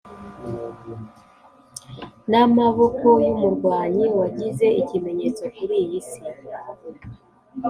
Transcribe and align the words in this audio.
namaboko 2.29 3.07
yumurwanyi 3.25 4.05
wagize 4.19 4.67
ikimenyetso 4.81 5.43
kuri 5.55 5.75
iyi 5.83 5.99
si. 6.09 6.21